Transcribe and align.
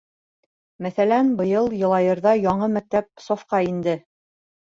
Мәҫәлән, 0.85 1.27
быйыл 1.41 1.69
Йылайырҙа 1.81 2.33
яңы 2.45 2.71
мәктәп 2.79 3.25
сафҡа 3.27 3.63
инде. 3.69 3.95